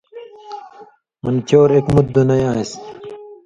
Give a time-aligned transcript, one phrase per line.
[1.23, 2.81] منہ چور اک مُتیۡ دُنئ آن٘سیۡ